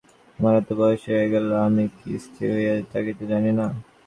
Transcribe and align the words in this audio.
আমার 0.39 0.53
এত 0.61 0.69
বয়স 0.79 1.01
হইয়া 1.07 1.27
গেল, 1.33 1.47
আমি 1.67 1.83
কি 1.97 2.11
স্থির 2.25 2.47
হইয়া 2.55 2.73
থাকিতে 2.93 3.23
জানি 3.31 3.51
না? 3.59 3.65